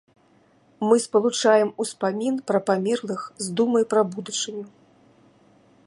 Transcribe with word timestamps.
Мы 0.87 0.95
спалучаем 1.03 1.69
успамін 1.85 2.39
пра 2.53 2.59
памерлых 2.71 3.21
з 3.49 3.55
думай 3.61 3.83
пра 3.93 4.01
будучыню. 4.17 4.65